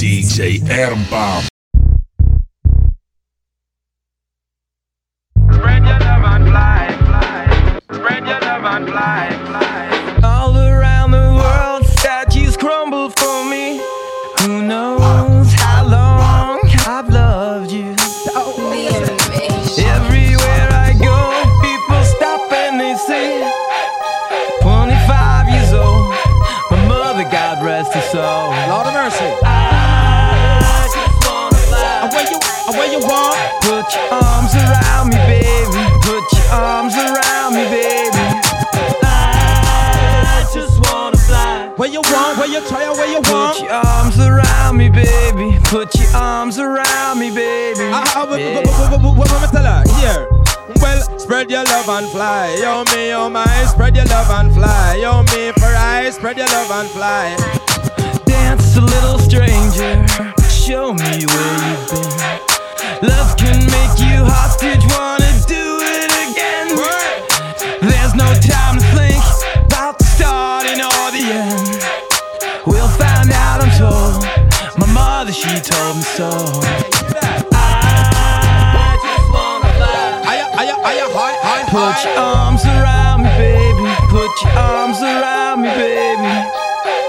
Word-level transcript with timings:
DJ 0.00 0.60
Ermbomb. 0.60 1.48
Spread 5.52 5.82
your 5.84 5.98
love 5.98 6.24
and 6.24 6.46
fly, 6.46 6.96
fly. 7.04 7.80
Spread 7.92 8.26
your 8.28 8.40
love 8.40 8.64
and 8.64 8.86
fly, 8.88 9.28
fly. 9.46 10.20
All 10.22 10.56
around 10.56 11.10
the 11.10 11.28
world, 11.42 11.84
statues 11.98 12.56
crumble 12.56 13.10
for 13.10 13.44
me. 13.50 13.82
Who 14.42 14.62
knows 14.62 15.52
how 15.54 15.84
long 15.84 16.60
I've 16.86 17.08
loved 17.10 17.72
you? 17.72 17.96
Everywhere 19.96 20.68
I 20.70 20.94
go, 21.10 21.18
people 21.60 22.04
stop 22.04 22.52
and 22.52 22.80
they 22.80 22.94
say, 22.94 23.42
25 24.62 25.48
years 25.48 25.72
old, 25.72 26.14
my 26.70 26.86
mother, 26.86 27.24
God 27.24 27.64
rest 27.64 27.92
her 27.94 28.00
soul. 28.12 28.37
You 42.58 42.72
want, 42.72 42.98
where 42.98 43.08
you 43.08 43.22
try, 43.22 43.40
where 43.46 43.52
you 43.52 43.54
Put 43.54 43.60
your 43.60 43.72
arms 43.72 44.18
around 44.18 44.76
me, 44.76 44.88
baby. 44.90 45.58
Put 45.64 45.94
your 45.94 46.08
arms 46.14 46.58
around 46.58 47.18
me, 47.18 47.30
baby. 47.30 47.90
Ah, 47.92 48.26
what, 48.28 48.40
what 49.16 49.42
me 49.42 49.48
tell 49.48 49.64
her? 49.64 49.82
Here. 49.98 50.28
Well, 50.80 51.18
spread 51.18 51.50
your 51.50 51.64
love 51.64 51.88
and 51.88 52.08
fly. 52.10 52.56
Yo, 52.60 52.84
me, 52.94 53.12
oh 53.12 53.28
my, 53.28 53.64
spread 53.66 53.96
your 53.96 54.04
love 54.06 54.30
and 54.30 54.52
fly. 54.54 54.98
Yo, 55.00 55.22
me, 55.34 55.52
for 55.52 55.66
I, 55.66 56.10
spread 56.10 56.36
your 56.36 56.46
love 56.48 56.70
and 56.70 56.88
fly. 56.90 57.36
Dance 58.26 58.76
a 58.76 58.80
little 58.80 59.18
stranger. 59.18 60.06
Show 60.50 60.94
me 60.94 61.24
where 61.26 61.58
you've 61.70 61.90
been. 61.90 63.08
Love 63.08 63.36
can 63.36 63.64
make 63.66 63.98
you 64.00 64.24
hostage. 64.24 64.84
Wanna 64.92 65.07
mother, 75.18 75.32
she 75.32 75.48
told 75.48 75.96
me 75.96 76.02
so. 76.14 76.30
I 77.50 78.94
just 79.02 79.28
wanna 79.34 79.66
fly. 79.74 80.30
Aya, 80.30 80.46
aya, 80.60 80.76
aya, 80.90 81.06
hi, 81.10 81.32
hi, 81.42 81.60
Put 81.74 81.98
your 82.06 82.14
arms 82.14 82.62
around 82.64 83.24
me, 83.24 83.30
baby. 83.34 83.90
Put 84.14 84.30
your 84.42 84.54
arms 84.54 85.02
around 85.02 85.62
me, 85.62 85.70
baby. 85.74 86.34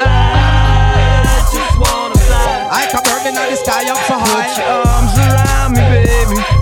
I 0.00 1.36
just 1.52 1.76
wanna 1.76 2.16
fly. 2.16 2.80
I 2.80 2.88
come 2.88 3.04
burning 3.04 3.36
in 3.36 3.50
the 3.52 3.58
sky 3.60 3.84
up 3.92 4.00
so 4.08 4.16
Put 4.16 4.56
your 4.56 4.72
arms 4.88 5.12
around 5.28 5.76
me, 5.76 5.84
baby. 5.92 6.57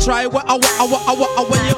Try. 0.00 0.24
Away, 0.24 0.42
away, 0.48 0.72
away, 0.80 1.00
away, 1.08 1.30
away 1.36 1.60
you. 1.68 1.76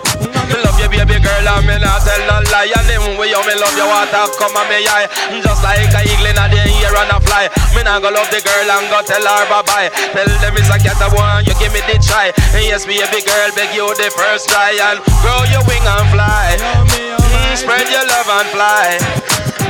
Me 0.49 0.57
love 0.63 0.79
you, 0.79 0.89
baby 0.91 1.19
girl, 1.19 1.49
and 1.49 1.67
me 1.67 1.77
not 1.79 2.03
tell 2.07 2.23
no 2.27 2.39
lie. 2.55 2.71
And 2.71 2.87
then 2.87 3.03
when 3.19 3.29
you 3.29 3.41
me 3.47 3.55
love 3.59 3.75
you, 3.75 3.87
water 3.87 4.27
come 4.39 4.55
on 4.57 4.67
me 4.71 4.87
eye. 4.87 5.07
Just 5.43 5.63
like 5.65 5.91
a 5.91 6.01
eagle 6.07 6.31
in 6.31 6.39
the 6.39 6.61
air 6.63 6.95
and 6.95 7.13
a 7.13 7.19
fly. 7.25 7.49
Me 7.75 7.83
not 7.83 8.03
go 8.03 8.11
love 8.11 8.29
the 8.31 8.41
girl 8.43 8.69
and 8.71 8.87
go 8.91 9.03
tell 9.03 9.23
her 9.23 9.45
bye 9.51 9.65
bye. 9.67 9.89
Tell 10.15 10.29
them 10.29 10.55
it's 10.57 10.71
a 10.71 10.79
cat 10.79 11.01
I 11.03 11.09
want, 11.11 11.47
you 11.47 11.55
give 11.59 11.73
me 11.73 11.81
the 11.89 11.99
try. 11.99 12.31
And 12.55 12.65
yes, 12.67 12.87
baby 12.87 13.21
girl, 13.25 13.51
beg 13.57 13.75
you 13.75 13.89
the 13.97 14.13
first 14.13 14.49
try 14.51 14.77
and 14.77 15.01
grow 15.25 15.43
your 15.51 15.65
wing 15.67 15.83
and 15.83 16.09
fly. 16.15 16.57
Oh 16.61 17.13
Mm, 17.33 17.57
spread 17.57 17.89
your 17.89 18.05
love 18.07 18.29
and 18.29 18.49
fly. 18.53 19.62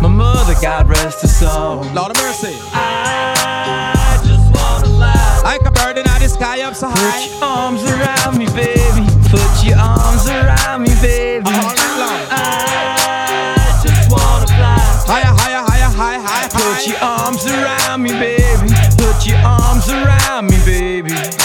My 0.00 0.08
mother, 0.08 0.54
God 0.60 0.88
rest 0.88 1.22
her 1.22 1.28
soul. 1.28 1.84
Lord 1.92 2.10
of 2.10 2.16
mercy. 2.16 2.56
I 2.72 4.20
just 4.24 4.46
wanna 4.54 4.86
fly. 4.86 5.40
Like 5.44 5.62
a 5.66 5.70
bird 5.70 5.98
in 5.98 6.04
the 6.04 6.28
sky 6.28 6.62
up 6.62 6.74
so 6.74 6.88
high. 6.88 6.96
Put 6.96 7.30
your 7.30 7.44
arms 7.44 7.82
around 7.84 8.38
me, 8.38 8.46
baby. 8.46 9.06
Put 9.28 9.64
your 9.64 9.78
arms 9.78 10.26
around 10.28 10.82
me, 10.82 10.94
baby. 11.00 11.46
All 11.46 11.52
night 11.52 11.96
long. 11.98 12.20
I 12.30 13.80
just 13.82 14.10
wanna 14.10 14.46
fly. 14.46 14.78
Higher, 15.06 15.34
higher, 15.36 15.62
higher, 15.66 15.90
high, 15.90 16.18
high, 16.18 16.48
Put 16.48 16.86
your 16.86 16.98
arms 17.02 17.46
around 17.46 18.02
me, 18.02 18.12
baby. 18.12 18.72
Put 18.96 19.26
your 19.26 19.38
arms 19.38 19.88
around 19.88 20.50
me, 20.50 20.58
baby. 20.64 21.39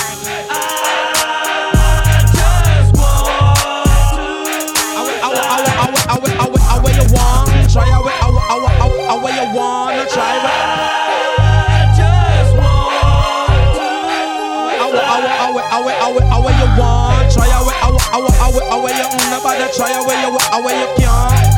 Away, 15.15 15.31
away, 15.47 15.63
away, 15.71 15.95
away, 16.03 16.25
away 16.27 16.53
you 16.59 16.69
want. 16.75 17.31
Try 17.31 17.47
away, 17.47 17.75
away, 17.87 18.03
away, 18.19 18.35
away, 18.35 18.65
away 18.67 18.93
you 18.99 19.07
mm, 19.07 19.31
nobody 19.31 19.65
try 19.71 19.91
away, 19.95 20.27
away, 20.27 20.45
away 20.51 20.75
you 20.79 20.89
can't. 20.99 21.55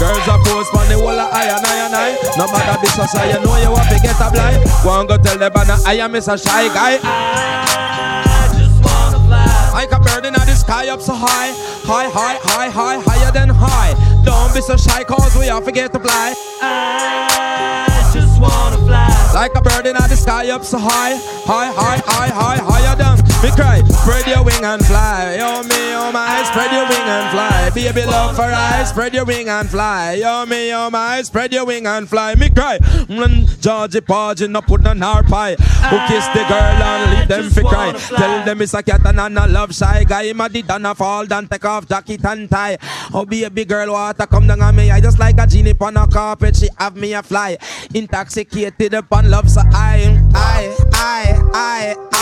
Girls 0.00 0.26
are 0.28 0.40
post 0.44 0.72
on 0.74 0.88
the 0.88 0.96
wall 0.96 1.12
of 1.12 1.28
I 1.30 1.44
and 1.44 1.60
I 1.60 1.76
and 1.84 1.94
I 1.94 2.16
No 2.38 2.46
matter 2.48 2.80
this 2.80 2.98
or 2.98 3.06
so 3.06 3.22
you 3.22 3.36
know 3.44 3.56
you 3.60 3.70
want 3.70 3.86
to 3.90 4.00
get 4.00 4.16
a 4.16 4.30
blind 4.32 4.64
One 4.80 5.06
go 5.06 5.18
tell 5.18 5.36
them 5.36 5.52
and 5.54 5.70
I 5.86 5.92
am 6.00 6.12
Mr. 6.14 6.42
Shy 6.42 6.72
Guy 6.72 6.98
I 7.04 8.48
just 8.56 8.82
wanna 8.82 9.20
fly. 9.26 9.70
Like 9.74 9.92
a 9.92 10.00
bird 10.00 10.24
in 10.24 10.32
the 10.32 10.54
sky 10.56 10.88
up 10.88 11.02
so 11.02 11.12
high 11.14 11.52
High, 11.84 12.08
high, 12.08 12.38
high, 12.40 12.70
high, 12.70 12.98
higher 13.04 13.30
than 13.30 13.50
high 13.50 13.92
Don't 14.24 14.54
be 14.54 14.62
so 14.62 14.78
shy 14.78 15.04
cause 15.04 15.36
we 15.36 15.50
all 15.50 15.60
forget 15.60 15.92
to 15.92 16.00
fly 16.00 16.32
I 16.62 17.89
just 18.12 18.40
wanna 18.40 18.78
fly. 18.86 19.30
Like 19.34 19.54
a 19.54 19.60
bird 19.60 19.86
in 19.86 19.94
the 19.94 20.16
sky 20.16 20.50
up 20.50 20.64
so 20.64 20.78
high 20.78 21.14
High, 21.46 21.70
high, 21.72 22.02
high, 22.04 22.28
high, 22.28 22.58
higher 22.58 22.96
than 22.96 23.29
Me 23.42 23.50
cry, 23.52 23.80
spread 23.88 24.26
your 24.26 24.44
wing 24.44 24.62
and 24.62 24.84
fly. 24.84 25.36
Yo 25.38 25.62
me, 25.62 25.94
oh 25.94 26.12
my, 26.12 26.42
spread 26.44 26.70
your 26.72 26.84
wing 26.84 27.08
and 27.08 27.30
fly. 27.32 27.70
Be 27.74 27.86
a 27.86 27.92
Baby 27.94 28.06
love 28.06 28.36
for 28.36 28.42
I, 28.42 28.84
spread 28.84 29.14
your 29.14 29.24
wing 29.24 29.48
and 29.48 29.66
fly. 29.66 30.12
Yo 30.20 30.44
me, 30.44 30.74
oh 30.74 30.90
my, 30.90 31.22
spread 31.22 31.50
your 31.50 31.64
wing 31.64 31.86
and 31.86 32.06
fly. 32.06 32.34
Me 32.34 32.50
cry, 32.50 32.78
mm, 32.78 33.58
Georgie 33.58 34.02
Porgy 34.02 34.46
no 34.46 34.60
put 34.60 34.86
on 34.86 35.02
our 35.02 35.22
pie. 35.22 35.54
Who 35.54 35.96
kiss 36.06 36.26
the 36.28 36.44
girl 36.48 36.82
and 36.84 37.18
leave 37.18 37.28
them 37.28 37.48
for 37.48 37.62
cry. 37.62 37.92
Tell 37.92 38.44
them 38.44 38.60
it's 38.60 38.74
a 38.74 38.82
cat 38.82 39.06
and 39.06 39.38
a 39.38 39.46
love 39.48 39.74
shy 39.74 40.04
guy. 40.04 40.34
Ma 40.34 40.48
did 40.48 40.70
and 40.70 40.86
a 40.86 40.94
fall 40.94 41.24
down, 41.24 41.48
take 41.48 41.64
off 41.64 41.88
jacket 41.88 42.22
and 42.26 42.50
tie. 42.50 42.76
Oh 43.14 43.24
baby 43.24 43.64
girl, 43.64 43.92
water 43.92 44.26
come 44.26 44.48
down 44.48 44.60
on 44.60 44.76
me. 44.76 44.90
I 44.90 45.00
just 45.00 45.18
like 45.18 45.38
a 45.38 45.46
genie 45.46 45.74
on 45.80 45.96
a 45.96 46.06
carpet. 46.06 46.56
She 46.56 46.68
have 46.76 46.94
me 46.94 47.14
a 47.14 47.22
fly. 47.22 47.56
Intoxicated 47.94 48.92
upon 48.92 49.30
love 49.30 49.48
so 49.48 49.62
I, 49.72 50.20
I, 50.34 50.76
I, 50.92 51.50
I, 51.54 51.94
I, 52.12 52.19